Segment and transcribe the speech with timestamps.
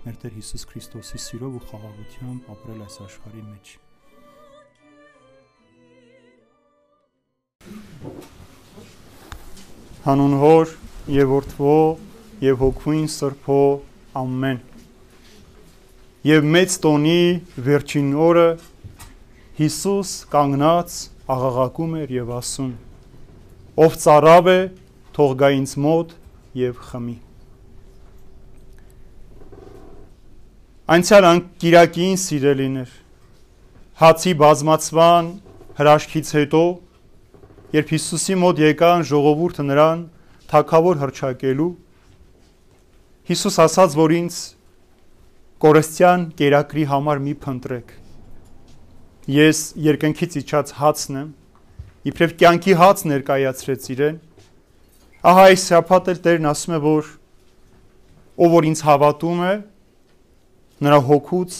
[0.00, 3.72] մեր Տեր Հիսուս Քրիստոսի սիրով ու խաղաղությամբ ապրել այս աշխարհի մեջ։
[10.06, 10.72] Հանուն Հոր
[11.18, 11.76] եւ Որդվո
[12.46, 13.60] եւ Հոգուին Սրբո
[14.24, 14.64] ամեն։
[16.30, 17.20] Եվ մեծ տոնի
[17.68, 18.48] վերջին օրը
[19.60, 21.00] Հիսուս կանգնած
[21.36, 22.76] աղաղակում էր եւ ասում.
[23.84, 24.60] Ով ծարավ է,
[25.12, 26.16] թող գա ինձ մոտ
[26.64, 27.20] եւ խմի։
[30.90, 32.94] Անցյալ անկիրակին սիրելիներ
[34.00, 35.28] հացի բազմացման
[35.78, 36.62] հրաշքից հետո
[37.76, 40.02] երբ Հիսուսի մոտ եկան ժողովուրդը նրան
[40.50, 41.68] թակավոր հրճակելու
[43.30, 44.40] Հիսուս ասաց որ ինձ
[45.62, 47.96] կորստյան կերակրի համար մի փնտրեք
[49.38, 51.32] ես երկնքից իջած հացն եմ
[52.10, 54.22] իբրև կյանքի հաց ներկայացրեց իրեն
[55.30, 57.18] ահա այս շաբաթ էլ Տերն ասում է որ
[58.42, 59.58] ով որ ինձ հավատում է
[60.80, 61.56] նրա հոգուց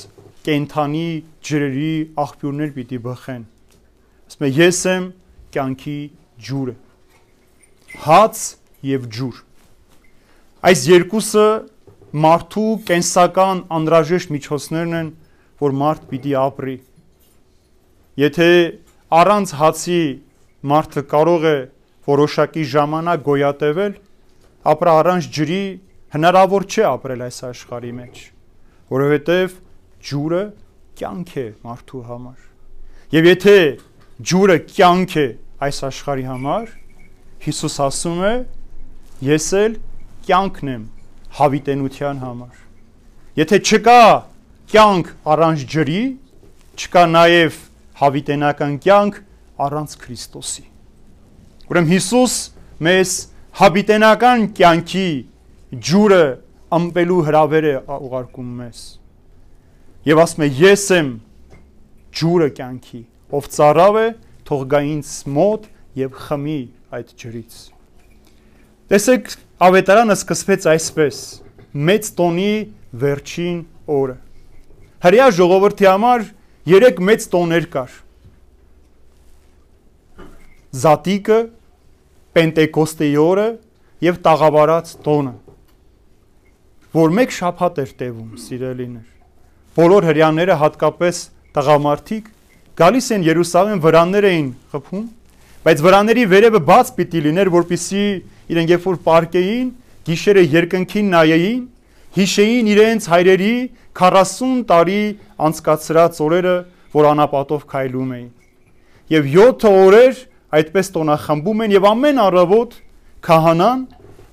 [0.47, 1.09] կենթանի
[1.45, 1.89] ջրերի
[2.23, 3.43] աղբյուրներ պիտի բխեն։
[4.31, 5.09] Ասում է ես եմ
[5.57, 5.97] կյանքի
[6.47, 6.75] ջուրը։
[8.07, 8.41] Հաց
[8.91, 9.43] եւ ջուր։
[10.71, 11.45] Այս երկուսը
[12.25, 15.13] մարդու կենսական անհրաժեշտ միջոցներն են,
[15.61, 16.79] որ մարդ պիտի ապրի։
[18.25, 18.51] Եթե
[19.21, 20.03] առանց հացի
[20.73, 21.57] մարդը կարող է
[22.09, 23.95] որոշակի ժամանակ գոյատևել,
[24.75, 25.63] ապրա առանց ջրի
[26.17, 28.29] հնարավոր չէ ապրել այս աշխարհի մեջ
[28.91, 29.55] որովհետև
[30.11, 30.43] ջուրը
[31.01, 32.39] կյանք է մարդու համար։
[33.15, 33.57] Եվ եթե
[34.31, 35.27] ջուրը կյանք է
[35.67, 36.73] այս աշխարհի համար,
[37.41, 38.35] Հիսուս ասում է.
[39.21, 39.73] ես էլ
[40.27, 40.85] կյանքն եմ
[41.37, 42.55] հավիտենության համար։
[43.41, 44.03] Եթե չկա
[44.73, 46.03] կյանք առանց ջրի,
[46.81, 47.59] չկա նաև
[48.01, 49.19] հավիտենական կյանք
[49.61, 50.65] առանց Քրիստոսի։
[51.71, 52.37] Ուրեմն Հիսուս
[52.87, 53.11] մեզ
[53.61, 55.09] հավիտենական կյանքի
[55.91, 56.25] ջուրը
[56.71, 58.81] ամպելու հրավեր է ուղարկում մեզ։
[60.07, 61.09] Եվ ասում է ես եմ
[62.21, 63.01] ջուրը կյանքի,
[63.35, 64.07] ով ծառավ է,
[64.47, 65.67] թող գա ինձ մոտ
[66.01, 66.61] եւ խմի
[66.95, 67.57] այդ ջրից։
[68.91, 69.35] Տեսեք,
[69.67, 71.19] ավետարանը սկսվեց այսպես.
[71.71, 72.53] մեծ տոնի
[73.01, 74.17] վերջին օրը։
[75.05, 76.25] Հрья ժողովրդի համար
[76.67, 77.93] երեք մեծ տոներ կար։
[80.81, 81.39] Զատիկը,
[82.35, 83.47] Պենտեկոստեի օրը
[84.07, 85.50] եւ Տաղավարած տոնը
[86.91, 89.09] որ մեկ շաբաթ էր տևում, սիրելիներ։
[89.79, 91.19] Բոլոր հрьяները, հատկապես
[91.55, 92.25] տղամարդիկ,
[92.81, 95.05] գալիս են Երուսաղեմ վրաններ էին խփում,
[95.61, 98.05] բայց վրաների վերևը բաց պիտի լիներ, որpիսի
[98.51, 99.69] իրենք երբ որ պարկեին,
[100.11, 101.63] գիշերը երկնքին նայեին,
[102.17, 103.55] հիշեին իրենց հայրերի
[104.01, 105.03] 40 տարի
[105.47, 106.57] անցկացրած օրերը,
[106.91, 108.29] որ անապատով քայլում էին։
[109.15, 110.21] Եվ 7 օրեր
[110.59, 112.77] այդպես տոնախմբում են եւ ամեն առավոտ
[113.31, 113.85] քահանան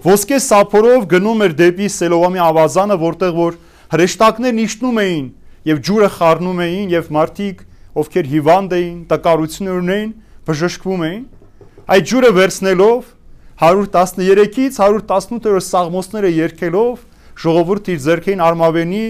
[0.05, 3.57] ոսկե սափորով գնում էր դեպի Սելովամի ավազանը, որտեղ որ
[3.93, 5.27] հրեշտակներն իջնում էին
[5.67, 7.63] եւ ջուրը խառնում էին եւ մարդիկ,
[7.97, 10.11] ովքեր հիվանդ էին, տկարություն ունեին,
[10.47, 11.23] բժշկվում էին։
[11.87, 13.09] Այդ ջուրը վերցնելով
[13.57, 17.03] 113-ից 118-րդ սաղմոսները երկելով
[17.41, 19.03] ժողովուրդը իր ձեռքին արմավենի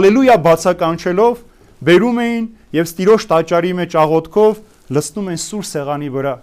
[0.00, 1.42] ալելույա բացականչելով
[1.84, 2.46] բերում էին
[2.80, 4.60] եւ ստիրոշ տաճարի մեջ աղոթքով
[4.96, 6.34] լցնում են սուր սեղանի վրա։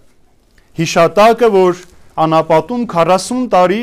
[0.77, 1.81] Հիշատակը, որ
[2.23, 3.81] անապատում 40 տարի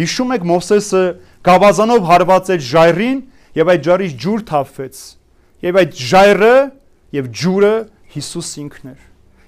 [0.00, 1.04] հիշում եք Մովսեսը
[1.48, 3.18] գավազանով հարված էր ժայռին
[3.60, 5.00] եւ այդ ջարից ջուր թափվեց
[5.66, 6.54] եւ այդ ժայռը
[7.20, 7.72] եւ ջուրը
[8.10, 9.00] Հիսուս ինքն էր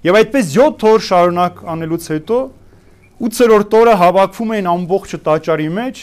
[0.07, 2.39] եւ այդպես 7 օր շարունակ անելուց հետո
[3.23, 6.01] 8-րդ օրը հավաքվում էին ամբողջը տաճարի մեջ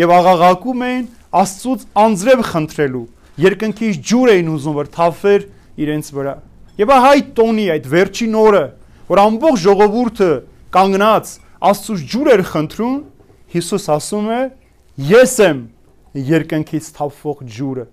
[0.00, 1.08] եւ աղաղակում էին
[1.40, 3.02] Աստծուց անձրև խնդրելու
[3.40, 5.44] երկնքից ջուր էին ուզում որ թափվեր
[5.80, 6.34] իրենց վրա
[6.80, 8.62] եւ ահա այդ տոնի այդ վերջին օրը
[9.10, 10.30] որ ամբողջ ժողովուրդը
[10.76, 13.00] կանգնած Աստծուց ջուր էր խնդրում,
[13.50, 14.40] Հիսուս ասում է.
[15.10, 15.58] Ես եմ
[16.30, 17.84] երկնքից թափվող ջուրը։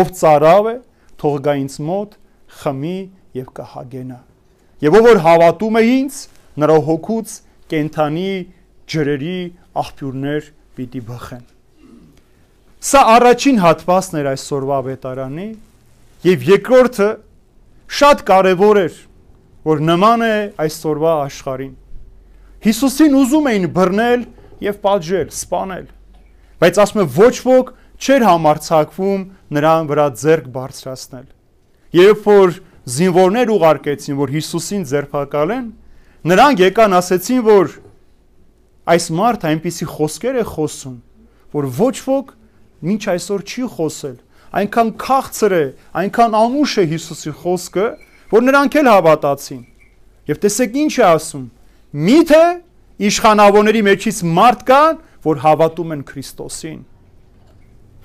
[0.00, 0.74] Ով ծարավ է,
[1.20, 2.14] թող գա ինձ մոտ,
[2.60, 2.98] խմի
[3.36, 4.18] եւ կհագենա։
[4.80, 6.20] Եվ ով որ հավատում է ինձ,
[6.60, 7.34] նրա հոգուց
[7.70, 8.30] կենթանի
[8.90, 9.38] ջրերի
[9.80, 10.48] աղբյուրներ
[10.78, 11.44] պիտի բխեն։
[12.80, 15.48] Սա առաջին հատվածն էր այսօրվա ավետարանի
[16.30, 17.10] եւ երկրորդը
[18.00, 18.96] շատ կարեւոր էր,
[19.68, 20.34] որ նման է
[20.64, 21.76] այսօրվա աշխարհին
[22.60, 24.24] Հիսուսին ուզում էին բռնել
[24.60, 25.84] եւ պատժել, սպանել։
[26.60, 27.68] Բայց ասում է ոչ ոք
[28.00, 29.22] չէր համարցակվում
[29.56, 31.28] նրան վրա ձեռք բարձրացնել։
[31.96, 32.52] Երբ որ
[32.96, 35.70] զինվորներ ուղարկեցին, որ Հիսուսին ձերբակալեն,
[36.30, 37.72] նրանք եկան ասեցին, որ
[38.92, 40.98] այս մարդը այնպիսի խոսքեր է խոսում,
[41.56, 42.34] որ ոչ ոք
[42.90, 44.16] ոչ այսօր չի խոսել։
[44.60, 45.64] Այնքան քաղցր է,
[46.00, 47.86] այնքան անուշ է Հիսուսի խոսքը,
[48.30, 49.60] որ նրանք էլ հավատացին։
[50.30, 51.44] Եվ տեսեք ինչ է ասում
[51.90, 52.44] Միթե
[53.02, 56.80] իշխանավորների մեջից մարդ կան, որ հավատում են Քրիստոսին։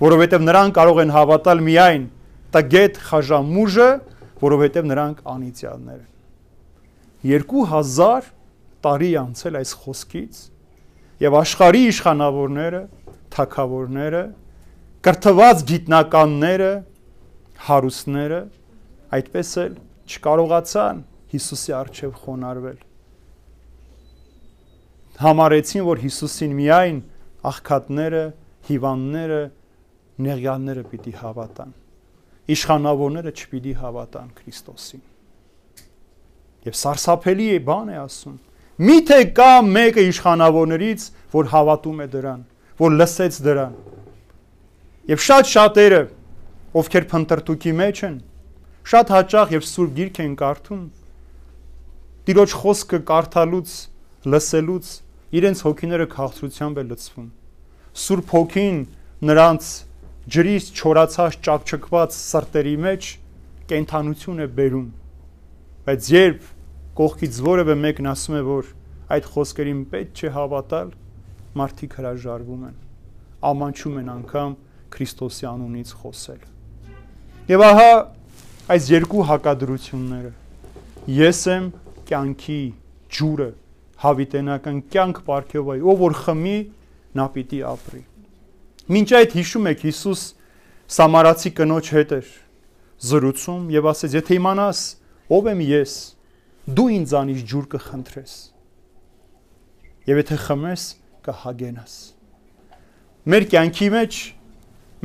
[0.02, 2.08] Որովհետև նրանք կարող են հավատալ միայն
[2.56, 3.90] տգետ խաժամուժը,
[4.42, 6.10] որովհետև նրանք անիծյալներ են։
[7.26, 8.32] 2000
[8.86, 10.42] տարի անցել այս խոսքից
[11.26, 12.82] եւ աշխարհի իշխանավորները,
[13.36, 14.24] թակավորները,
[15.06, 16.72] կրթված գիտնականները,
[17.70, 18.42] հարուստները
[19.16, 19.78] այդպես էլ
[20.10, 21.06] չկարողացան
[21.36, 22.85] Հիսուսի առջև խոնարհվել։
[25.16, 26.98] Համարեցին, որ Հիսուսին միայն
[27.48, 28.24] աղքատները,
[28.68, 29.42] հիվանդները,
[30.26, 31.72] նեղյալները պիտի հավատան։
[32.56, 35.04] Իշխանավորները չպիտի հավատան Քրիստոսին։
[36.66, 38.36] Եվ սարսափելի է բան է ասում։
[38.86, 42.44] Միթե կա մեկը իշխանավորներից, որ հավատում է դրան,
[42.82, 43.76] որ լսեց դրան։
[45.16, 46.02] Եվ շատ շատերը,
[46.76, 48.16] ովքեր փնտրտուքի մեջ են,
[48.86, 50.84] շատ հաճախ եւ սուրբ գիրք են կարդում,
[52.26, 53.74] Տիրոջ խոսքը կարդալուց,
[54.34, 54.88] լսելուց
[55.40, 57.28] իրենց հոգիները քաղցրությամբ է լցվում։
[58.06, 58.80] Սուրբ հոգին
[59.30, 59.70] նրանց
[60.36, 63.10] ջրից չորացած ճակճկված սրտերի մեջ
[63.72, 64.88] կենթանություն է բերում։
[65.86, 66.50] Բայց երբ
[67.00, 68.70] կողքից որևէ մեկն ասում է, որ
[69.16, 70.94] այդ խոսքերին պետք չէ հավատալ,
[71.60, 72.78] մարդիկ հրաժարվում են,
[73.50, 74.56] ամանչում են անգամ
[74.96, 76.42] Քրիստոսի անունից խոսել։
[77.52, 77.90] Եվ ահա
[78.76, 80.32] այս երկու հակադրությունները
[81.20, 81.66] ես եմ
[82.10, 82.62] կյանքի
[83.18, 83.50] ջուրը
[84.04, 86.58] հավիտենական կյանք ապարքեվայ ով որ խմի
[87.16, 88.02] նա պիտի ապրի
[88.96, 90.24] Մինչ այդ հիշում եք Հիսուս
[90.96, 92.28] Սամարացի կնոջ հետ էր
[93.10, 94.82] զրուցում եւ ասեց եթե իմանաս
[95.36, 95.94] ով եմ ես
[96.78, 98.36] դու ինձանից ջուր կխնդրես
[100.06, 100.86] եւ եթե խմես
[101.26, 101.96] կհագենաս
[103.34, 104.20] մեր կյանքի մեջ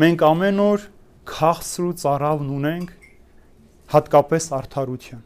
[0.05, 0.87] մենք ամեն օր
[1.31, 2.93] քաղցր ու ծարավն ունենք
[3.95, 5.23] հատկապես արդարության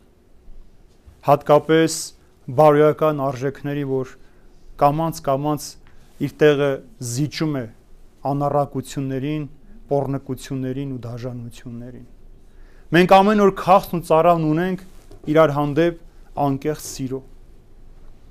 [1.28, 1.98] հատկապես
[2.44, 4.10] բարոյական արժեքների որ
[4.80, 5.68] կամանց
[6.24, 6.70] իր տեղը
[7.00, 7.64] զիջում է
[8.30, 9.46] անառակություններին,
[9.88, 12.04] pornկություններին ու դաժանություններին։
[12.94, 14.84] Մենք ամեն օր քաղցն ու ծարավն ունենք
[15.34, 15.98] իրար հանդեպ
[16.44, 17.20] անկեղծ սիրո։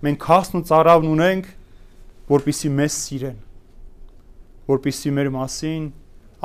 [0.03, 1.49] Մենք քասն ու ծարավն ունենք,
[2.29, 3.37] որpիսի մեզ սիրեն,
[4.69, 5.83] որpիսի մեր մասին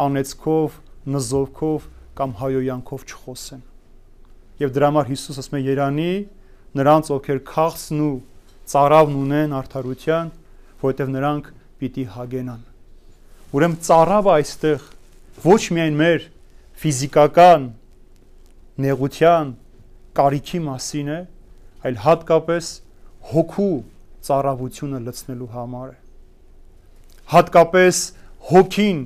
[0.08, 0.76] անեծքով,
[1.14, 1.88] նզովքով
[2.18, 3.62] կամ հայոյանքով չխոսեն։
[4.58, 6.12] Եվ դրա համար Հիսուս ասում է Երանի
[6.76, 8.14] նրանց ովքեր քախսն ու
[8.68, 10.32] ծարավն ունեն արդարության,
[10.82, 11.50] որովհետև նրանք
[11.80, 12.64] պիտի հագենան։
[13.56, 14.86] Ուրեմն ծարավը այստեղ
[15.44, 16.26] ոչ միայն մեր
[16.82, 17.64] ֆիզիկական
[18.84, 19.54] նեղության
[20.18, 21.20] կարիքի մասին է,
[21.88, 22.70] այլ հատկապես
[23.32, 23.72] հոգու
[24.28, 25.98] ծառավությունը լցնելու համար է։
[27.32, 28.00] Հատկապես
[28.48, 29.00] հոգին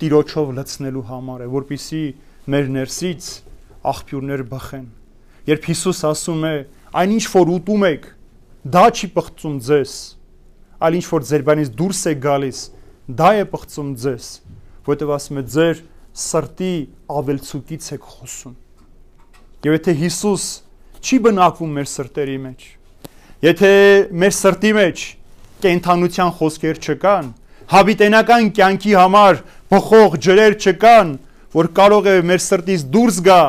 [0.00, 2.04] տիրոջով լցնելու համար է, որpիսի
[2.54, 3.28] մեր ներսից
[3.94, 4.86] աղբյուրներ բխեն։
[5.48, 6.54] Երբ Հիսուս ասում է,
[6.94, 8.04] այնինչ որ ուտում եք,
[8.74, 9.94] դա չի պղծում ձեզ,
[10.84, 12.60] այլ ինչ որ ձեր բանից դուրս է գալիս,
[13.18, 14.28] դա է պղծում ձեզ,
[14.86, 15.80] որովհետև ասում է ձեր
[16.24, 16.74] սրտի
[17.18, 18.54] ավելցուկից եք խոսում։
[19.64, 20.44] Եվ եթե Հիսուս
[21.04, 22.64] չի բնակվում մեր սրտերի մեջ։
[23.44, 23.72] Եթե
[24.22, 25.04] մեր սրտի մեջ
[25.64, 27.26] կենթանության խոսքեր չկան,
[27.74, 29.42] հավիտենական կյանքի համար
[29.74, 31.12] բխող ջրեր չկան,
[31.54, 33.42] որ կարող է մեր սրտից դուրս գա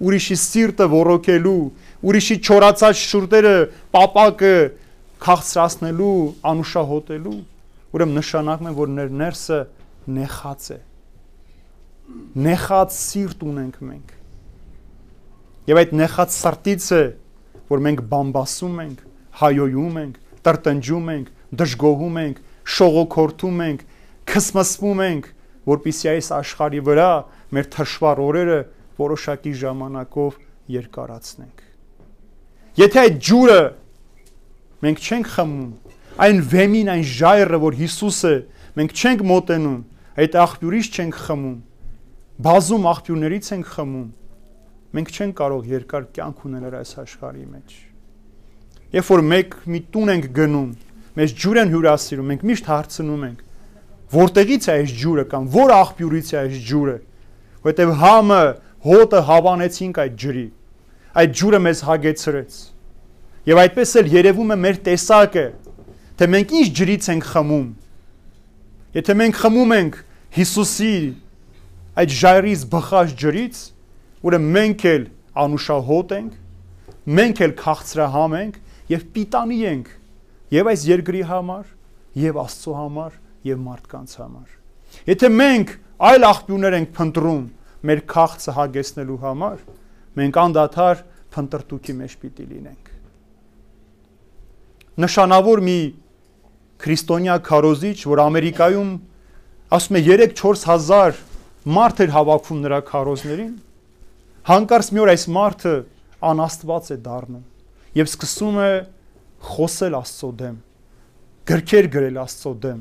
[0.00, 1.62] ուրիշի սիրտը ոռոգելու,
[2.06, 3.56] ուրիշի չորացած շուրտերը
[3.96, 4.54] պապակը
[5.20, 6.14] քաղցրացնելու,
[6.50, 7.36] անուշահոտելու,
[7.90, 9.60] ուրեմն նշանակում է, որ ներ ներսը
[10.20, 10.80] նեխած է։
[12.46, 14.16] Նեխած սիրտ ունենք մենք
[15.70, 17.02] Եվ այդ նեղած սրտից է,
[17.70, 19.02] որ մենք բամբասում ենք,
[19.38, 20.16] հայոյում ենք,
[20.46, 21.28] տրտնջում ենք,
[21.60, 22.40] դժգոհում ենք,
[22.74, 23.84] շողոքորթում ենք,
[24.32, 25.30] քսմսվում ենք,
[25.70, 27.10] որpիսի այս աշխարի վրա
[27.54, 28.60] մեր թշվառ օրերը
[28.98, 30.40] որոշակի ժամանակով
[30.80, 31.69] երկարացնենք։
[32.80, 33.60] Եթե այդ ջուրը
[34.80, 35.72] մենք չենք խմում,
[36.24, 38.30] այն վեմին, այն ժայռը, որ Հիսուսը
[38.80, 39.80] մենք չենք մոտենում,
[40.20, 41.58] այդ աղբյուրից չենք խմում,
[42.46, 44.06] բազում աղբյուրներից ենք խմում,
[44.96, 47.74] մենք չենք կարող երկար կյանք ունենալ այս աշխարհի մեջ։
[48.96, 50.70] Երբ որ մեկ մի տուն ենք գնում,
[51.20, 53.40] մեզ ջուր են հյուրասիրում, մենք միշտ հարցնում ենք.
[54.10, 56.96] որտեղից է այս ջուրը կամ որ աղբյուրից է այս ջուրը,
[57.60, 58.40] որովհետև համը,
[58.88, 60.46] հոտը հավանեցինք այդ ջրի։
[61.10, 62.60] Այդ ջուրը մեզ հագեցրեց։
[63.50, 65.44] Եվ այդպես էլ երևում է մեր տեսակը,
[66.20, 67.68] թե մենք ինչ ջրից ենք խմում։
[69.00, 69.98] Եթե մենք խմում ենք
[70.30, 70.94] Հիսուսի
[72.00, 73.60] այդ ժայռից բխած ջրից,
[74.20, 75.04] Ուրեմն մենք էլ
[75.40, 76.32] անուշահոտ ենք,
[77.16, 78.56] մենք էլ քաղցրահամ ենք
[78.92, 79.86] եւ պիտանի ենք
[80.50, 81.62] եւ այս երկրի համար,
[82.20, 83.14] եւ Աստծո համար,
[83.48, 84.52] եւ մարդկանց համար։
[85.08, 85.72] Եթե մենք
[86.10, 87.46] այլ աղբյուրներ ենք փնտրում
[87.88, 89.56] մեր քաղցը հագեցնելու համար,
[90.18, 91.02] մենք անդադար
[91.34, 92.90] փնտրտուքի մեջ պիտի լինենք։
[95.00, 95.78] Նշանավոր մի
[96.80, 98.92] քրիստոնյա քարոզիչ, որ Ամերիկայում
[99.76, 101.20] ասում է 3-4000
[101.70, 103.52] մարդ էր հավաքվում նրա քարոզներին,
[104.50, 105.72] Հանկարծ մի օր այս մարդը
[106.30, 107.42] անաստված է դառնում
[108.00, 108.70] եւ սկսում է
[109.50, 110.56] խոսել Աստծո դեմ,
[111.50, 112.80] գրքեր գրել Աստծո դեմ։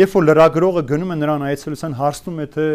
[0.00, 2.66] Երբ որ լրագրողը գնում է նրան այցելության հարցնում է թե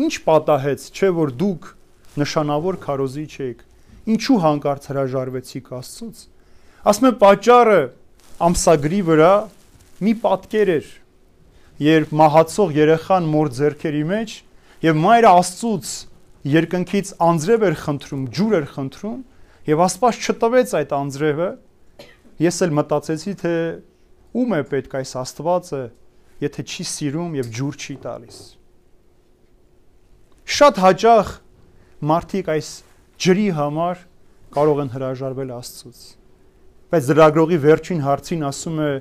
[0.00, 1.70] ինչ պատահեց, չէ որ դուք
[2.18, 3.64] նշանավոր քարոզիչ եք,
[4.10, 6.22] ինչու հանկարծ հրաժարվեցիք Աստծոց։
[6.90, 7.80] Ասում է պատճառը
[8.50, 9.32] ամսագրի վրա
[10.00, 10.86] մի պատկեր էր,
[11.84, 14.36] երբ մահացող երեխան մոր ձեռքերի մեջ
[14.86, 15.90] եւ մայրը Աստծոց
[16.50, 19.18] երկնքից անձրև էր խնդրում, ջուր էր խնդրում
[19.70, 21.48] եւ Աստված չտվեց այդ անձրևը,
[22.40, 23.54] ես էլ մտածեցի թե
[24.40, 25.82] ում է պետք այս Աստվածը,
[26.40, 28.38] եթե չի սիրում եւ ջուր չի տալիս։
[30.50, 31.32] Շատ հաճախ
[32.10, 32.70] մարդիկ այս
[33.20, 34.04] ջրի համար
[34.56, 36.04] կարող են հրաժարվել Աստծուց։
[36.90, 38.92] Բայց դրագրողի վերջին հարցին ասում է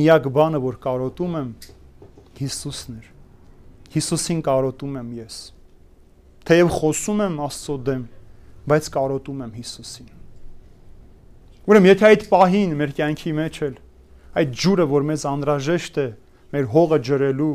[0.00, 1.48] միակ բանը, որ կարոտում եմ,
[2.40, 3.08] Հիսուսն էր։
[3.96, 5.38] Հիսուսին կարոտում եմ ես
[6.50, 8.00] թեև խոսում եմ Աստծո դեմ,
[8.70, 10.08] բայց կարոտում եմ Հիսուսին։
[11.70, 13.76] Ուրեմն եթե այդ պահին մեր կյանքի մեջ էլ
[14.40, 16.06] այդ ջուրը, որ մեզ անհրաժեշտ է,
[16.54, 17.52] մեր հողը ջրելու,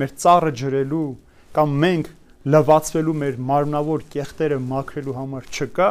[0.00, 1.08] մեր ծառը ջրելու
[1.56, 2.10] կամ մենք
[2.42, 5.90] լվացվելու մեր մարմնավոր կեղտերը մաքրելու համար չկա,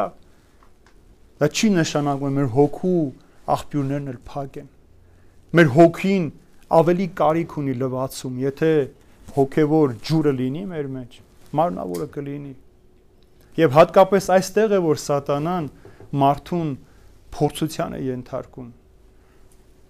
[1.40, 3.04] դա չի նշանակում մեր հոգու
[3.56, 4.68] աղբյուրներն էլ փակ են։
[5.56, 6.26] Մեր հոգին
[6.82, 8.72] ավելի կարիք ունի լվացում, եթե
[9.36, 11.18] հոգևոր ջուրը լինի մեր մեջ
[11.56, 12.52] մարմնավորը կլինի։
[13.62, 15.66] Եվ հատկապես այստեղ է որ սատանան
[16.22, 16.70] մարդուն
[17.36, 18.70] փորձության է ենթարկում։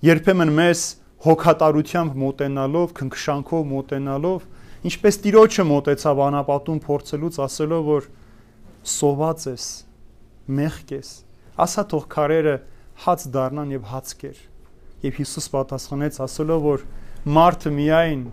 [0.02, 0.80] Երբեմն մեզ
[1.26, 4.46] հոգատարությամբ մոտենալով, քնքշանքով մոտենալով,
[4.88, 8.08] ինչպես Տիրոջը մոտեցավ անապատում փորձելուց ասելով որ
[8.92, 9.66] սոված ես,
[10.58, 11.10] մեղք ես,
[11.62, 12.56] ասա թող քարերը
[13.04, 14.40] հաց դառնան եւ հաց կեր։
[15.02, 16.84] Եվ Հիսուս պատասխանեց ասելով որ
[17.36, 18.26] մարդը միայն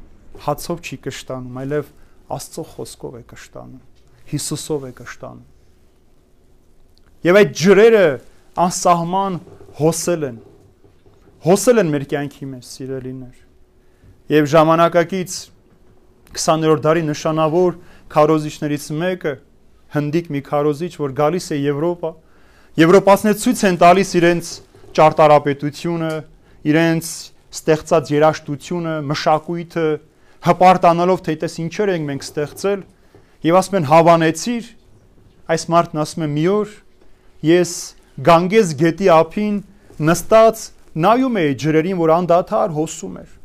[0.45, 1.93] հացով չի կշտանում, այլև
[2.29, 3.85] Աստծո խոսքով է կշտանում,
[4.29, 5.47] Հիսուսով է կշտանում։
[7.25, 8.03] Եվ այդ ջրերը
[8.63, 9.39] անսահման
[9.79, 10.37] հոսել են։
[11.45, 13.41] Հոսել են մեր կյանքի մեջ, սիրելիներ։
[14.29, 15.35] Եվ ժամանակակից
[16.35, 17.77] 20-րդ դարի նշանավոր
[18.13, 19.33] քարոզիչներից մեկը
[19.95, 22.11] հնդիկ մի քարոզիչ, որ գալիս է Եվրոպա,
[22.79, 24.51] Եվրոպացիները ցույց են տալիս իրենց
[24.99, 26.11] ճարտարապետությունը,
[26.69, 27.09] իրենց
[27.49, 29.87] ստեղծած երաժշտությունը, մշակույթը,
[30.45, 32.83] հպարտանալով թե այտես ինչեր ենք մենք ստեղծել
[33.49, 34.69] եւ ասում են հավանեցիր
[35.55, 36.75] այս մարդն ասում է մի օր
[37.49, 37.73] ես
[38.29, 39.57] Գանգես գետի ափին
[40.09, 40.63] նստած
[41.05, 43.35] նայում էի ջրերին որ անդադար հոսում էր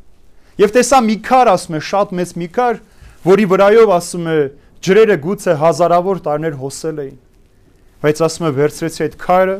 [0.60, 2.80] եւ տեսա մի քար ասում է շատ մեծ մի քար
[3.24, 4.38] որի վրայով ասում է
[4.84, 7.18] ջրերը գուցե հազարավոր տարիներ հոսել էին
[8.04, 9.58] բայց ասում է վերցրեցի այդ քարը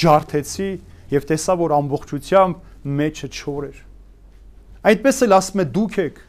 [0.00, 0.70] ջարդեցի
[1.10, 3.80] եւ տեսա որ ամբողջությամբ մեջը չոր էր
[4.90, 6.20] այդպես էլ ասում է դուք եք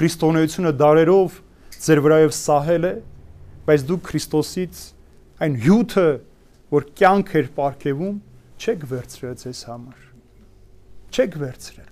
[0.00, 1.40] քրիստոնեությունը դարերով
[1.80, 2.92] ձեր վրայով սահել է,
[3.64, 4.80] բայց դուք Քրիստոսից
[5.40, 6.08] այն հյութը,
[6.74, 8.18] որ կյանք էր ապարգևում,
[8.60, 10.02] չեք վերցրել ձեզ համար։
[11.10, 11.89] Չեք վերցրել։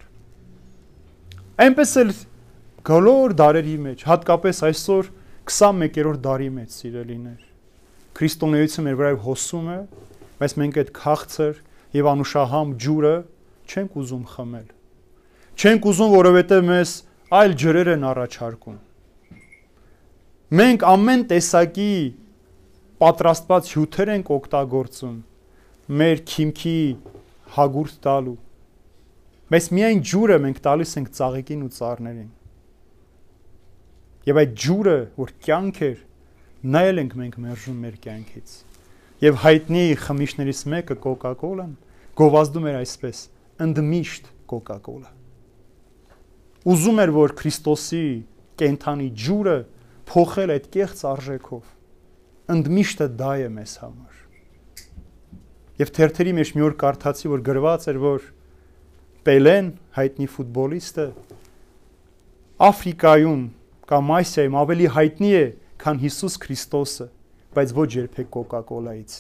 [1.59, 2.11] Այնպես էլ
[2.87, 5.09] գոլոր դարերի մեջ, հատկապես այսօր
[5.51, 7.41] 21-րդ դարի մեջ սիրելիներ։
[8.19, 9.79] Քրիստոնեությունը մեր վրայով հոսում է,
[10.39, 11.59] բայց մենք այդ քաղցր
[11.99, 13.15] եւ անուշահամ ջուրը
[13.69, 14.69] չենք ուզում խմել։
[15.59, 16.95] Չենք ուզում, որովհետեւ մեզ
[17.39, 18.79] այլ ջրեր են առաջարկում։
[20.59, 21.93] Մենք ամեն տեսակի
[23.03, 25.17] պատրաստված հյութեր ենք օգտագործում
[25.99, 26.79] մեր քիմքի
[27.59, 28.39] հագուրտ տալու։
[29.49, 32.31] Բայց միայն ջուրը մենք տալիս ենք ծաղիկին ու ծառներին։
[34.29, 35.99] Եվ այդ ջուրը, որ կյանք էր,
[36.69, 38.57] նայել ենք մենք մերժում մեր կյանքից։
[39.25, 41.75] Եվ հայտնի խմիչներից մեկը Coca-Cola-ն
[42.19, 43.27] գովազդում էր այսպես.
[43.59, 45.11] ընդմիշտ Coca-Cola
[46.69, 48.03] ուզում էր որ Քրիստոսի
[48.61, 49.57] կենթանի ջուրը
[50.11, 51.73] փոխել այդ կեղծ արժեքով
[52.55, 54.21] ընդմիշտը դա է մեզ համար
[55.83, 58.29] եւ թերթերի մեջ մի օր կարդացի որ գրված էր որ
[59.29, 59.67] Պելեն
[59.99, 61.07] հայտնի ֆուտբոլիստը
[62.69, 63.43] Աֆրիկայում
[63.93, 65.47] կամ Ասիայում ավելի հայտնի է
[65.85, 67.09] քան Հիսուս Քրիստոսը
[67.59, 69.17] բայց ոչ երբեք Coca-Cola-ից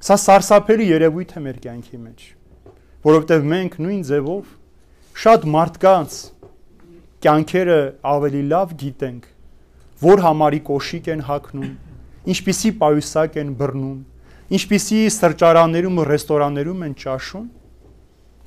[0.00, 2.22] Սա սարսափելի երևույթ է մեր կյանքի մեջ,
[3.04, 4.52] որովհետև մենք նույն ձևով
[5.20, 6.14] շատ մարդկանց
[7.26, 7.80] կյանքերը
[8.14, 9.26] ավելի լավ գիտենք,
[10.00, 11.74] որ համարի կոշիկ են հակնում,
[12.32, 13.98] ինչպիսի պայուսակ են բռնում,
[14.56, 17.44] ինչպիսի սրճարաններում ու ռեստորաններում են ճաշում,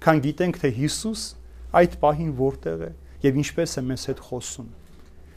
[0.03, 1.21] քան գիտենք թե Հիսուս
[1.79, 2.91] այդ պահին որտեղ է
[3.23, 4.69] եւ ինչպես է մեզ հետ խոսում։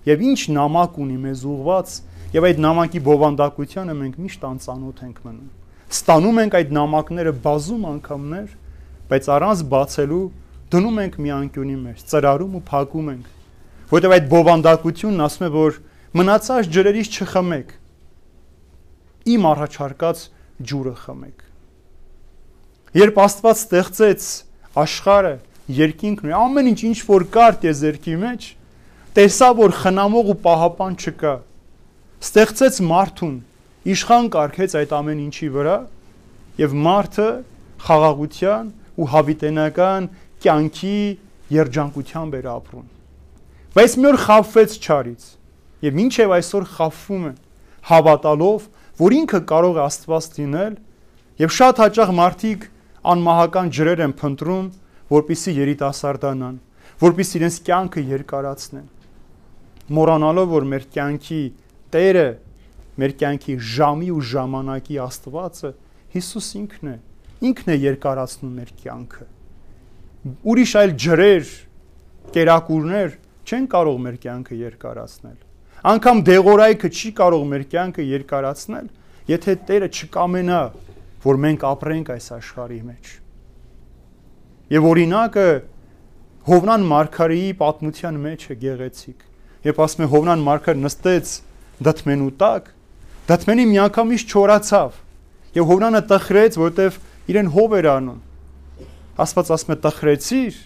[0.06, 1.92] Եվ ինչ նամակ ունի մեզ ուղված,
[2.36, 5.48] եւ այդ նամակի բովանդակությանը մենք միշտ անծանոթ ենք մնում։
[5.86, 8.48] Ստանում ենք այդ նամակները բազում անգամներ,
[9.06, 10.24] բայց առանց բացելու
[10.74, 13.26] դնում ենք մի անկյունի մեջ, ծրարում ու փակում ենք։
[13.86, 15.78] Որտեւ այդ բովանդակությունն ասում է, որ
[16.16, 17.68] մնացած ջրերից չխմեք։
[19.30, 20.24] Իմ առաջարկած
[20.66, 21.44] ջուրը խմեք։
[22.96, 24.26] Երբ Աստված ստեղծեց
[24.82, 25.34] աշխարը,
[25.76, 28.48] երկինքն ու ամեն ինչ ինչ որ կար տեզերքի մեջ,
[29.16, 31.34] տեսա որ խնամող ու պահապան չկա։
[32.26, 33.36] Ստեղծեց մարդուն,
[33.96, 35.76] իշխան կարգեց այդ ամեն ինչի վրա
[36.60, 37.28] եւ մարդը
[37.86, 40.08] խաղաղության ու հավիտենական
[40.44, 41.00] կյանքի
[41.56, 42.86] երջանկությամբ էր ապրում։
[43.76, 45.26] Բայց մի օր խավվեց ճարից
[45.86, 47.32] եւ ինչեւ այսօր խավվում է
[47.90, 50.74] հավատալով, որ ինքը կարող է Աստված լինել
[51.44, 52.64] եւ շատ հաճախ մարդիկ
[53.12, 54.66] անմահական ջրեր են փնտրում,
[55.12, 56.56] որpիսի երիտասարդանան,
[57.02, 58.86] որpիսի իրենց կյանքը երկարացնեն։
[59.96, 61.40] Մոռանալով, որ մեր կյանքի
[61.94, 62.28] Տերը,
[62.98, 65.70] մեր կյանքի ժամի ու ժամանակի Աստվածը
[66.16, 66.96] Հիսուս ինքն է։
[67.46, 69.26] Ինքն է երկարացնում մեր կյանքը։
[70.50, 71.50] Ուրիշ այլ ջրեր,
[72.36, 73.10] կերակուրներ
[73.46, 75.36] չեն կարող մեր կյանքը երկարացնել։
[75.92, 78.86] Անկամ դեղորայքը չի կարող մեր կյանքը երկարացնել,
[79.30, 80.60] եթե Տերը չկամենա,
[81.26, 83.14] որ մենք ապրենք այս աշխարհի մեջ։
[84.76, 85.46] Եվ օրինակը
[86.46, 89.24] Հովնան Մարգարեի պատմության մեջ է գեղեցիկ։
[89.66, 91.32] Երբ ասում է Հովնան Մարգար նստեց
[91.86, 92.70] դդմենու տակ,
[93.26, 95.00] դդմենի միանգամից չորացավ։
[95.56, 96.98] Եվ Հովնանը տխրեց, որտեվ
[97.32, 98.22] իրեն հով էր անում։
[99.26, 100.58] Աստված ասում է տխրեցիր։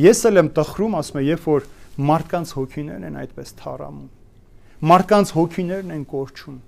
[0.00, 1.68] Ես էլ եմ տխրում, ասում է, երբ որ
[2.10, 4.10] մարդկանց հոգիներն են այդպես թարամում։
[4.90, 6.58] Մարդկանց հոգիներն են կորչում,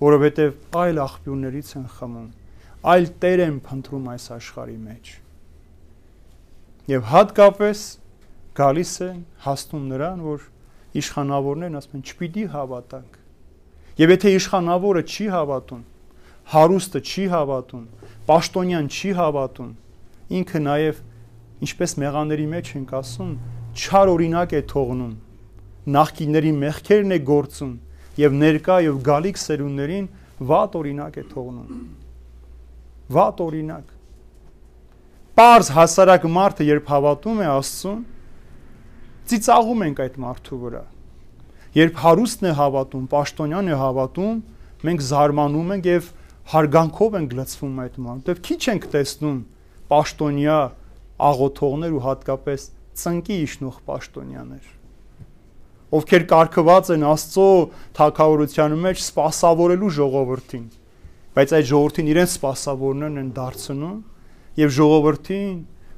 [0.00, 2.26] որովհետև այլ աղբյուրներից են խմում,
[2.92, 5.12] այլ տեր են փնտրում այս աշխարհի մեջ։
[6.92, 7.84] Եվ հատկապես
[8.60, 10.46] գալիս են հասնում նրան, որ
[11.00, 13.18] իշխանավորներն ասում են չպիտի հավատանք։
[13.96, 15.82] Եվ եթե իշխանավորը չի հավատում,
[16.56, 17.84] հարուստը չի հավատում,
[18.28, 19.70] պաշտոնյան չի հավատում,
[20.36, 21.04] ինքը նաև
[21.66, 23.32] ինչպես մեղաների մեջ ենք ասում,
[23.76, 25.14] չար օրինակ է թողնում
[25.86, 27.74] նախկինների մեղքերն է գործում
[28.20, 30.08] եւ ներկա եւ գալիք սերունդներին
[30.50, 31.70] վատ օրինակ է թողնում
[33.16, 33.94] վատ օրինակ
[35.36, 37.98] Պարզ հասարակ մարդը երբ հավատում է Աստծուն
[39.30, 40.84] ծիծաղում ենք այդ մարդու վրա
[41.76, 44.38] երբ հարուստն է հավատում պաշտոնյան է հավատում
[44.86, 46.08] մենք զարմանում ենք եւ
[46.52, 49.38] հարգանքով ենք լցվում այդ մարդը քիչ ենք տեսնում
[49.92, 50.58] պաշտոնյա
[51.26, 52.66] աղոթողներ ու հատկապես
[53.02, 54.75] ծնկի իշնող պաշտոնյաներ
[55.94, 57.48] ովքեր կարգված են Աստծո
[57.96, 60.64] թակավորության մեջ սпасավորելու ժողովրդին։
[61.36, 63.98] Բայց այդ ժողովրդին իրեն սпасավորներն են դարձնում
[64.56, 65.52] եւ ժողովրդին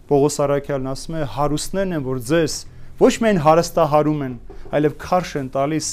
[0.09, 2.55] Պողոս Արաքյալն ասում է հարուստներն են, որ ձեզ
[2.99, 4.37] ոչ միայն հարստահարում են,
[4.75, 5.89] այլև քարշ են տալիս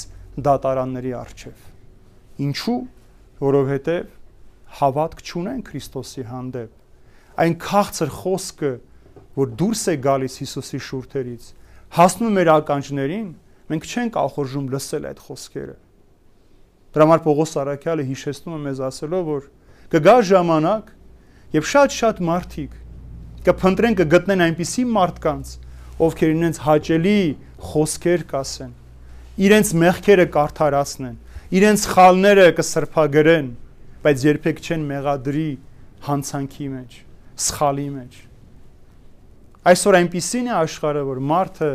[0.46, 1.66] դատարանների առջև։
[2.46, 2.78] Ինչու՞,
[3.46, 4.08] որովհետև
[4.80, 6.72] հավատք չունեն Քրիստոսի հանդեպ։
[7.44, 8.72] Այն քաղցր խոսքը,
[9.36, 11.48] որ դուրս է գալիս Հիսուսի շուրթերից,
[11.96, 13.28] հասնում է իր ականջներին,
[13.66, 15.76] Մենք չենք ախորժում լսել այդ խոսքերը։
[16.96, 19.48] Դրա համար Պողոս Արաքյալը հիշեցնում է մեզ ասելով, որ
[19.92, 20.92] կգա ժամանակ,
[21.56, 22.76] երբ շատ-շատ մարդիկ
[23.46, 25.50] կփնտրեն կգտնեն այնպիսի մարդկանց,
[26.06, 27.18] ովքեր իրենց հաճելի
[27.66, 28.72] խոսքեր կասեն,
[29.46, 31.18] իրենց մեղքերը կարթարացնեն,
[31.56, 33.50] իրենց խալները կսրփագրեն,
[34.06, 35.50] բայց երբեք չեն մեղադրի
[36.06, 36.96] հանցանքի մեջ,
[37.46, 38.18] սխալի մեջ։
[39.66, 41.70] Այսօր այնպիսին է աշխարհը, որ մարդը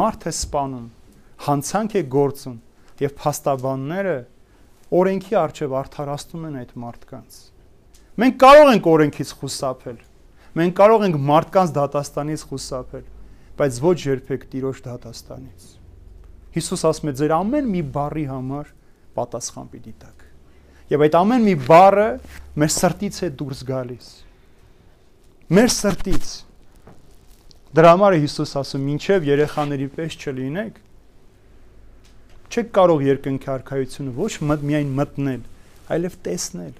[0.00, 0.88] մարդ է սպանում
[1.46, 2.56] հանցանք է գործում
[3.00, 4.16] եւ փաստաբանները
[5.00, 7.38] օրենքի արժեվ արդարացնում են այդ մարդկանց։
[8.20, 9.98] Մենք կարող ենք օրենքից խուսափել։
[10.60, 13.04] Մենք կարող ենք մարդկանց դատաստանից խուսափել,
[13.60, 15.68] բայց ոչ երբեք տիրոջ դատաստանից։
[16.50, 18.70] Հիսուս ասում է ձեր ամեն մի բառի համար
[19.20, 20.28] պատասխան պիտի տաք։
[20.90, 22.08] Եվ այդ ամեն մի բառը
[22.60, 24.08] մեր սրտից է դուրս գալիս։
[25.50, 26.30] Մեր սրտից
[27.70, 30.78] Դրա համար Հիսուս ասում, ինչև երեխաների պես չլինեք,
[32.50, 35.42] չեք կարող երկնքի արքայությունը ոչ մտ միայն մտնել,
[35.94, 36.72] այլև տեսնել։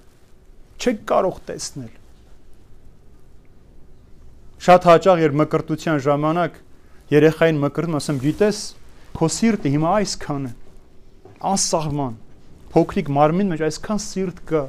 [0.81, 1.91] Չեք կարող տեսնել։
[4.61, 6.57] Շատ հաճախ երբ մկրտության ժամանակ
[7.11, 8.59] երեխային մկրտում, ասեմ, գիտես,
[9.17, 10.53] քո սիրտը հիմա այսքան է։
[11.51, 12.17] Անսահման
[12.71, 14.65] փոքրիկ մարմին մեջ այսքան սիրտ կա։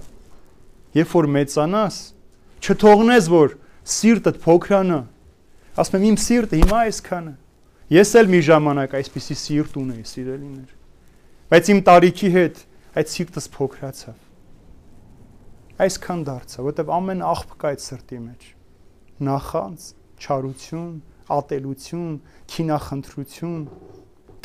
[0.97, 1.99] Երբ որ մեծանաս,
[2.63, 3.57] չթողնես որ
[3.93, 5.01] սիրտդ փոքրանա,
[5.73, 7.31] Ասում եմ իմ սիրտը հիմա այսքանը։
[7.97, 10.82] Ես էլ մի ժամանակ այսպիսի սիրտ ունեի, սիրելիներ։
[11.53, 12.61] Բայց իմ տարիքի հետ
[12.97, 14.21] այդ սիրտս փոքրացավ։
[15.85, 18.47] Այսքան դարձա, որտեվ ամեն աղբ կա այդ սրտի մեջ։
[19.29, 20.95] Նախանց, չարություն,
[21.37, 22.15] ատելություն,
[22.55, 23.61] քինախնդրություն,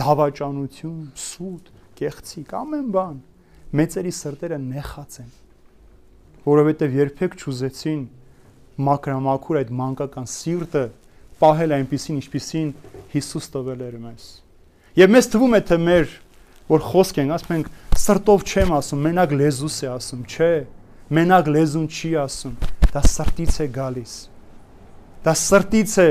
[0.04, 3.18] դավաճանություն, սուտ, կեղծիկ, ամեն բան։
[3.80, 5.32] Մեծերի սրտերը նեխած են,
[6.44, 8.06] որովհետև երբեք չուզեցին
[8.84, 10.86] մակրամակուր այդ մանկական սիրտը
[11.40, 12.70] պահել այնպեսին, ինչպեսին
[13.16, 14.32] Հիսուս տվել էր մեզ։
[14.98, 16.16] Եվ մեզ թվում է թե մեր
[16.68, 20.52] որ խոսք ենք, ասում ենք սրտով չեմ ասում, մենակ լեզուս է ասում, չէ,
[21.18, 22.58] մենակ լեզուն չի ասում,
[22.92, 24.16] դա սրտից է գալիս։
[25.24, 26.10] Դա սրտից է։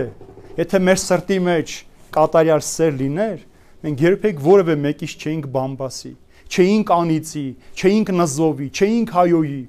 [0.57, 1.77] Եթե մեր սրտի մեջ
[2.17, 3.39] կատարյալ սեր լիներ,
[3.85, 6.13] մենք երբեք որևէ մեկից չէինք բամբասի,
[6.57, 9.63] չէինք անիծի, չէինք նզովի, չէինք հայոյի։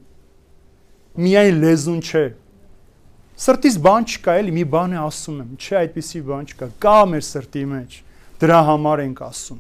[1.27, 2.25] Միայն լեզուն չէ։
[3.37, 7.25] Սրտից բան չկա, էլի մի բան է ասում եմ, չէ, այդպիսի բան չկա։ Կա մեր
[7.27, 7.97] սրտի մեջ։
[8.41, 9.59] Դրա համար ենք ասում։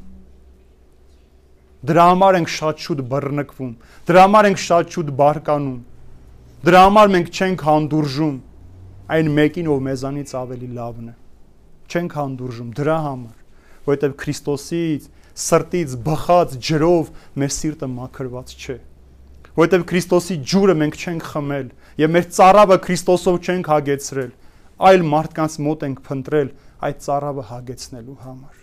[1.85, 3.73] Դրա համար ենք շատ շուտ բռնկվում։
[4.09, 5.77] Դրա համար ենք շատ շուտ բարկանում։
[6.65, 8.37] Դրա համար մենք չենք հանդուրժում
[9.07, 11.13] այն մեկին, ով մեզանից ավելի լավն է։
[11.87, 13.37] Չենք հանդուրժում դրա համար,
[13.87, 18.77] որովհետև Քրիստոսից սրտից բխած ջրով մեր սիրտը մաքրված չէ։
[19.61, 21.71] Որովհետև Քրիստոսի ջուրը մենք չենք խմել
[22.03, 24.31] եւ մեր ծառավը Քրիստոսով չենք հագեցրել,
[24.91, 26.55] այլ մարդկանց մոտ ենք փնտրել
[26.89, 28.56] այդ ծառավը հագեցնելու համար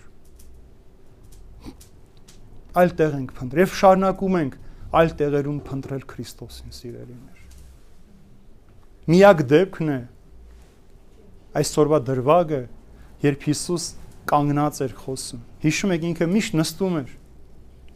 [2.74, 4.54] այլ տեղ ենք փնտրել եւ շարունակում ենք
[4.94, 7.38] այլ տեղերում փնտրել Քրիստոսին սիրելիներ։
[9.14, 9.98] Միակ դեպքն է
[11.60, 12.62] այսօրվա դրվագը,
[13.24, 13.84] երբ Հիսուս
[14.30, 17.10] կանգնած էր խոսում։ Հիշում եք ինքը միշտ նստում էր,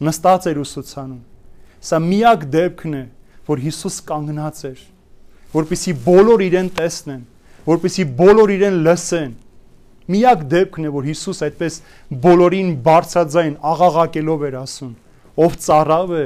[0.08, 1.22] նստած էր ուսուցանում։
[1.88, 3.02] Սա միակ դեպքն է,
[3.48, 4.80] որ Հիսուս կանգնած էր,
[5.54, 7.22] որպիսի բոլոր իրեն տեսնեն,
[7.68, 9.32] որպիսի բոլոր իրեն լսեն
[10.08, 11.74] Միակ դեպքն է, որ Հիսուս այդպես
[12.24, 14.92] բոլորին բարձրաձայն աղաղակելով էր ասում.
[15.44, 16.22] Ով ծառավ է,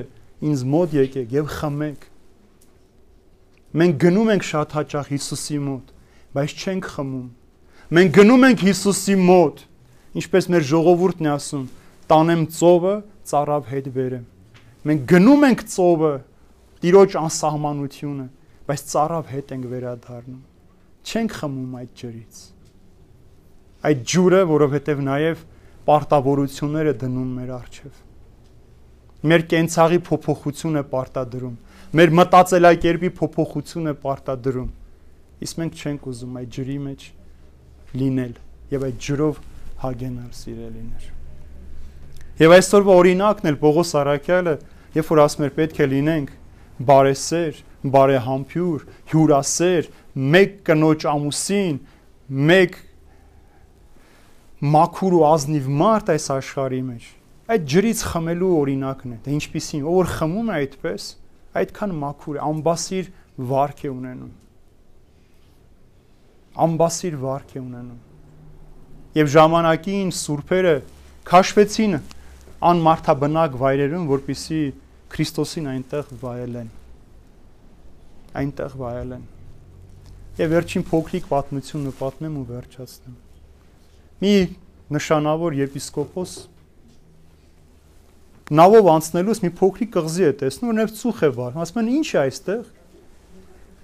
[0.46, 2.04] ինձ մոտ եկեք եւ խմեք։
[3.82, 5.90] Մենք գնում ենք շատ հաճախ Հիսուսի մոտ,
[6.38, 7.26] բայց չենք խմում։
[7.98, 9.64] Մենք գնում ենք Հիսուսի մոտ,
[10.22, 11.66] ինչպես մեր ժողովուրդն է ասում,
[12.12, 12.94] տանեմ ծովը,
[13.32, 14.24] ծառավ հետ բերեմ։
[14.86, 16.14] Մենք գնում ենք ծովը,
[16.82, 18.24] Տիրոջ անսահմանությունը,
[18.70, 20.42] բայց ծառավ հետ ենք վերադառնում։
[21.02, 22.51] Չենք խմում այդ ջրից
[23.88, 25.42] այդ ջուրը, որովհետև նաև
[25.88, 28.00] պարտավորությունները դնում մեր առջև։
[29.32, 31.56] Մեր կենցաղի փոփոխություն է պարտադրում,
[31.98, 34.70] մեր մտածելակերպի փոփոխություն է պարտադրում։
[35.42, 37.08] Իսկ մենք չենք ուզում այդ ջրի մեջ
[38.02, 38.34] լինել
[38.72, 39.40] եւ այդ ջրով
[39.82, 41.10] հագենալ սիրելիներ։
[42.42, 44.54] Եվ այսօրվա օրինակն էլ Պողոս Արաքյալը,
[44.96, 46.30] երբ որ ասում էր պետք է լինենք
[46.88, 47.58] բարեսեր,
[47.92, 49.90] բարեհամբյուր, հյուրասեր,
[50.32, 51.76] մեկ կնոջ ամուսին,
[52.52, 52.78] մեկ
[54.62, 57.06] մաքուր ու ազնիվ մարդ այս աշխարհի մեջ։
[57.50, 61.06] Այդ ջրից խմելու օրինակն է։ Դե ինչպիսին, ով որ խմում է այդպես,
[61.62, 63.08] այդքան մաքուր է, ամբասիր
[63.50, 64.28] վարք է ունենում։
[66.62, 67.98] Ամբասիր վարք է ունենում։
[69.18, 70.76] Եվ ժամանակին սուրբերը
[71.32, 71.98] քաշվեցին
[72.70, 74.62] անմարթաբնակ վայրերում, որպիսի
[75.12, 76.70] Քրիստոսին այնտեղ վայելեն։
[78.42, 79.26] Այնտեղ վայելեն։
[80.38, 83.20] Եվ վերջին փոքրիկ պատմությունը պատմեմ ու վերջացնեմ
[84.22, 84.34] մի
[84.92, 86.32] նշանավոր եպիսկոպոս
[88.52, 92.08] նավով անցնելուց մի փոքրիկ կղզի է տեսնում, որ նեղ ծուխ է վարում։ Ասում են, ի՞նչ
[92.12, 92.64] է այստեղ։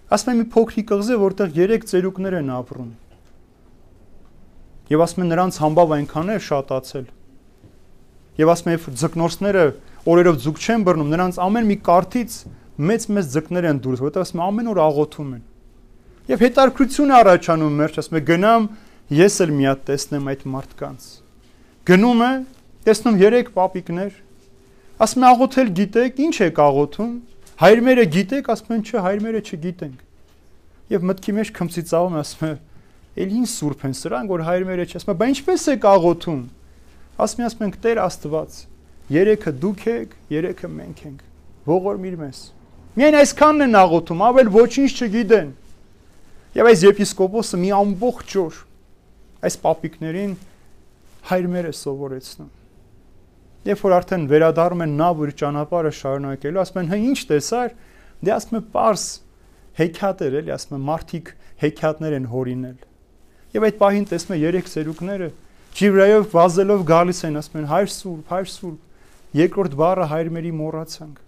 [0.09, 2.90] Ասում են մի փոքրիկ կղզի, որտեղ 3 ծերուկներ են ապրում։
[4.88, 7.07] Եվ ասում են նրանց համբավ այնքան է շատացել։
[8.38, 9.64] Եվ ասում են, ձկնորսները
[10.09, 12.37] օրերով ձուկ չեն բռնում, նրանց ամեն մի կարթից
[12.88, 15.42] մեծ-մեծ ձկներ են դուրս, որտեղ ասում են ամեն օր աղոթում են։
[16.29, 18.68] Եվ հետարքրություն առաջանում մեր, ասում են գնամ
[19.09, 21.05] Ես էլ մի հատ տեսնեմ այդ մարդկանց։
[21.88, 22.33] Գնում է,
[22.85, 24.18] տեսնում երեք պապիկներ։
[25.01, 27.14] Ասում է աղոթել գիտեք, ինչ եք աղոթում։
[27.62, 30.05] Հայրմերը գիտեք, ասում են չէ, հայրմերը չգիտենք։
[30.92, 32.53] Եվ մտքի մեջ քմծիծաղում ասում է,
[33.18, 36.42] «Էլ ինչ սուրբ են սրանք, որ հայրմերը չի»։ Ասում է, «Բա ինչպես եք աղոթում»։
[37.18, 38.61] Ասում է, ասում ենք Տեր Աստված,
[39.09, 41.27] երեքը դուք եք, երեքը մենք ենք։
[41.64, 42.38] Ողորմիր մեզ։
[42.99, 45.51] Միայն այսքանն են աղոթում, ավել ոչինչ չգիտեն։
[46.59, 48.67] Եվ այս եպիսկոպոսը մի ամբողջ օր
[49.44, 50.33] այս պապիկներին
[51.29, 52.51] հայրմերը սովորեցնում։
[53.68, 57.74] Երբ որ արդեն վերադառնում են նավ ու ճանապարհը շարունակելու, ասում են, հա ինչ տեսար,
[58.24, 59.05] դե ասում է, པարս
[59.79, 62.79] հեքիաթեր էլի, ասում է, մարդիկ հեքիաթներ են հորինել։
[63.59, 65.29] Եվ այդ պահին տեսնում է երեք ծերուկները
[65.79, 71.18] ջիվրայով վազելով գալիս են, ասում են, հայր սուրբ, հայր սուրբ։ Երկրորդ բառը հայրմերի մոռացանք։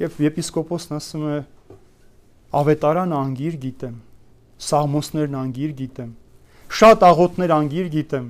[0.00, 1.38] Եվ եպիսկոպոսն ասում է,
[2.60, 3.96] ավետարան անգիր գիտեմ,
[4.70, 6.10] սաղմոսներն անգիր գիտեմ,
[6.70, 8.28] Շատ աղոթներ անգիր գիտեմ,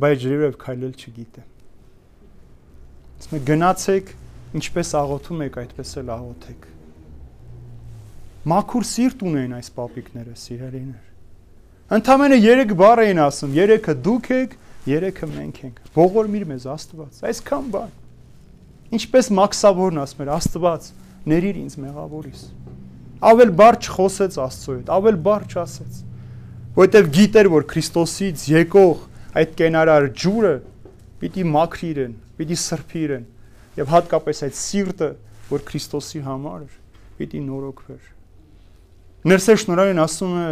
[0.00, 1.46] բայց ջրերով քայլել չգիտեմ։
[3.20, 4.14] Ասում եմ գնացեք
[4.50, 6.64] Ինչպես աղոթում եք, այդպես էլ աղոթեք։
[8.50, 14.56] Մաքուր սիրտ ունեն այս պապիկները, սիրելիներ։ Ընդամենը 3 բառ էին ասում, 3-ը դուք եք,
[14.88, 17.94] 3-ը մենք ենք։ Ողորմիր մեզ Աստված։ Այսքան բան։
[18.98, 20.90] Ինչպես Մաքսավորն ասում էր, Աստված,
[21.30, 22.44] ներիր ինձ մեղավորիս։
[23.30, 26.02] Ավել բառ չխոսեց Աստծո հետ, ավել բառ չասեց։
[26.76, 29.00] Որտեվ գիտեր, որ Քրիստոսից եկող
[29.40, 30.52] այդ կենարար ջուրը
[31.20, 33.24] պիտի մաքրիրեն, պիտի սրբիրեն
[33.80, 35.08] եւ հատկապես այդ սիրտը,
[35.50, 36.76] որ Քրիստոսի համար էր,
[37.18, 38.04] պիտի նորոգվեր։
[39.30, 40.46] Ներսե շնորհային ասում է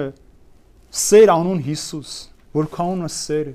[1.04, 2.10] սեր անուն Հիսուս,
[2.58, 3.54] որ քանունը սեր է։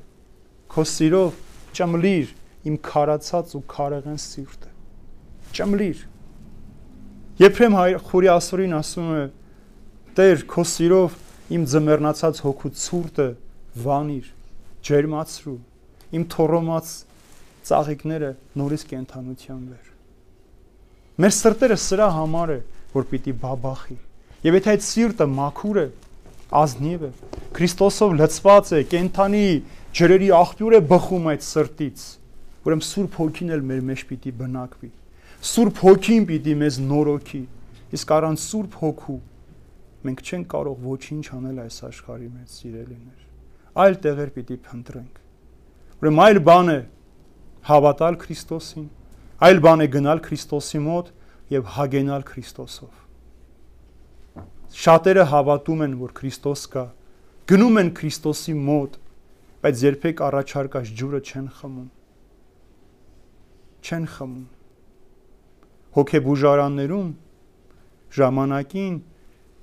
[0.74, 1.44] Քո սիրով
[1.78, 2.32] ճմլիր
[2.70, 4.72] իմ քարացած ու քարեղեն սիրտը։
[5.54, 6.02] Ճմլիր։
[7.44, 9.24] Եփրեմ Խուրի ասորին ասում է.
[10.18, 11.20] Տեր, քո սիրով
[11.54, 13.26] իմ ձմեռնացած հոգու ցուրտը
[13.84, 14.30] վանիր,
[14.88, 15.58] ջերմացրու,
[16.18, 16.94] իմ թորոմած
[17.68, 19.92] ծաղիկները նորից կենթանության վեր։
[21.24, 22.60] Մեր սրտերը սրա համար է,
[22.94, 23.98] որ պիտի բաբախի։
[24.44, 25.86] Եվ եթե այդ սիրտը մաքուր է,
[26.64, 27.12] ազնիվ է,
[27.54, 29.46] Քրիստոսով լցված է, կենթանի
[29.94, 32.06] ջրերի աղբյուր է բխում այդ սրտից,
[32.66, 34.90] ուրեմն Սուրբ Հոգին էլ մեր մեջ պիտի բնակվի։
[35.54, 37.42] Սուրբ Հոգին պիտի մեզ նորոգի։
[37.94, 39.20] Իսկ առանց Սուրբ Հոգու
[40.04, 43.22] մենք չենք կարող ոչինչ անել այս աշխարհի մեջ, սիրելիներ։
[43.84, 45.22] Այլ տեղեր պիտի փնտրենք։
[46.04, 46.80] Ուրեմն այլ բան է
[47.70, 48.90] հավատալ Քրիստոսին,
[49.48, 51.14] այլ բան է գնալ Քրիստոսի մոտ
[51.54, 53.00] եւ հագենալ Քրիստոսով։
[54.74, 56.84] Շատերը հավատում են, որ Քրիստոս կա,
[57.52, 58.96] գնում են Քրիստոսի մոտ,
[59.64, 61.90] բայց երբեք առաջարկած ջուրը չեն խմում։
[63.84, 64.48] Չեն խմում։
[65.94, 67.10] Հոգեբուժարաններում
[68.18, 68.96] ժամանակին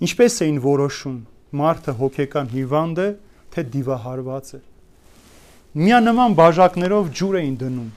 [0.06, 1.16] ինչպես էին որոշում
[1.60, 3.08] մարդը հոգեկան հիվանդ է,
[3.50, 4.60] թե դիվահարված է։
[5.80, 7.90] Միանման բաժակներով ջուր էին դնում։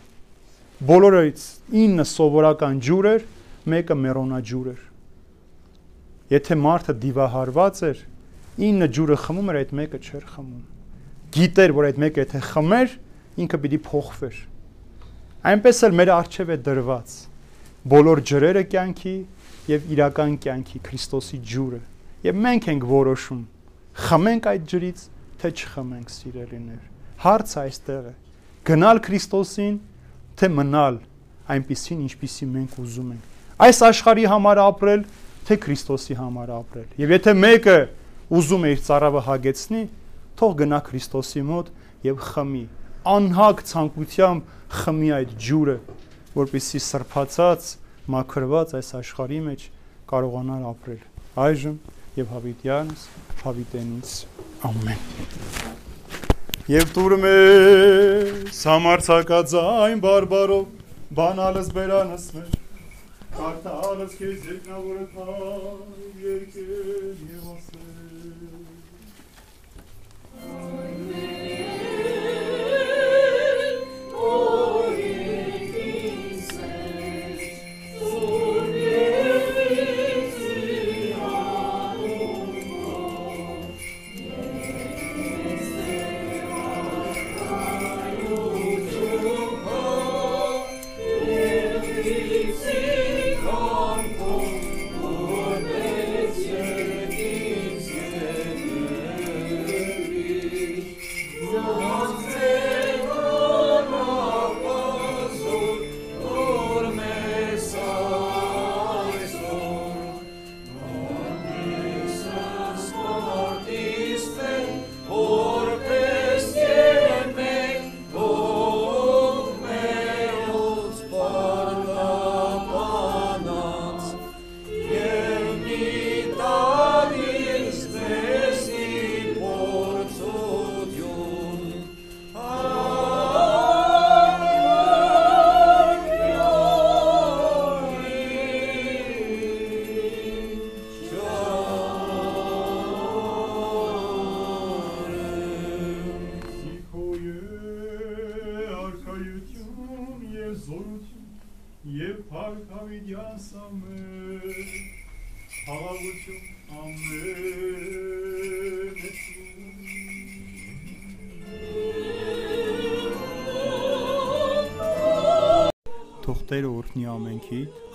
[0.94, 3.30] Բոլորից 9 սովորական ջուր էր,
[3.74, 4.82] մեկը մերոնաջուր էր
[6.34, 8.00] Եթե մարդը դիվահարված էր,
[8.64, 10.62] 9 ջուրը խմում էր, այդ մեկը չէր խմում։
[11.36, 12.96] Գիտեր, որ այդ մեկը եթե խմեր,
[13.44, 14.40] ինքը պիտի փոխվեր։
[15.52, 17.16] Այնպես էլ մեր արժև է դրված
[17.94, 19.16] բոլոր ջրերը կյանքի
[19.74, 21.80] եւ իրական կյանքի Քրիստոսի ջուրը։
[22.24, 23.42] Եվ մենք ենք որոշում
[23.94, 25.02] խմենք այդ ջրից,
[25.44, 26.84] թե չխմենք, սիրելիներ։
[27.24, 28.14] Հարցը այստեղ է։
[28.70, 29.76] Գնալ Քրիստոսին,
[30.40, 31.00] թե մնալ
[31.54, 33.34] այնպիսին, ինչպիսի մենք ուզում ենք։
[33.68, 35.04] Այս աշխարհի համար ապրել,
[35.44, 37.78] թե Քրիստոսի համար ապրել։ Եվ եթե մեկը
[38.40, 39.84] ուզում է իր ծառավը հագեցնի,
[40.40, 41.72] թող գնա Քրիստոսի մոտ
[42.08, 42.64] եւ խմի։
[43.14, 45.76] Անհագ ցանկությամբ խմի այդ ջուրը,
[46.40, 47.68] որպեսզի սրբացած,
[48.14, 49.68] մաքրված այս աշխարհի մեջ
[50.14, 51.04] կարողանալ ապրել։
[51.44, 51.76] Այժմ
[52.18, 53.06] եւ հավիտյանս,
[53.44, 54.12] հավիտենից։
[54.70, 55.00] Ամեն։
[56.72, 57.38] Եվ դուրմ է
[58.58, 60.68] համարցակաձայն բարբարով
[61.18, 62.54] բանալս բերանս մեր
[63.34, 67.83] Կարդալս քեզ երկնավորը թավ երկեր եւ ասել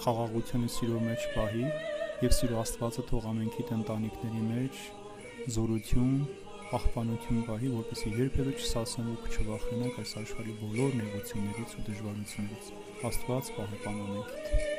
[0.05, 1.65] խաղաղությունը սիրո մեջ պահի
[2.23, 4.81] եւ սիրո Աստվածը թող ամենքիդ ընտանիքների մեջ
[5.59, 6.17] զորություն,
[6.71, 12.75] պահպանություն պահի, որպեսզի երբևէ չսասնեն ու չվախենաք այս աշխարհի բոլոր նեղություններից ու դժվարություններից։
[13.13, 14.78] Աստված պահպան ամենքիդ։